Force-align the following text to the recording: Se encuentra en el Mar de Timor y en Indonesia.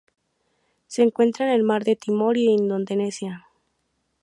Se 0.87 1.03
encuentra 1.03 1.45
en 1.45 1.51
el 1.53 1.61
Mar 1.61 1.83
de 1.83 1.95
Timor 1.95 2.35
y 2.35 2.47
en 2.51 2.61
Indonesia. 2.63 3.45